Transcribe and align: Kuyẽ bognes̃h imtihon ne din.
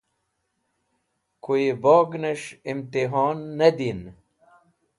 Kuyẽ 1.43 1.75
bognes̃h 1.81 2.47
imtihon 2.71 3.37
ne 3.57 3.69
din. 3.77 4.01